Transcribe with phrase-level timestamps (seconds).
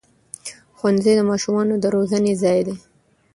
[0.77, 2.75] ښوونځی د ماشومانو د روزنې ځای دی